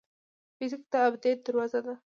فزیک 0.57 0.83
د 0.91 0.93
ابدیت 1.07 1.39
دروازه 1.45 1.79
ده. 1.85 1.93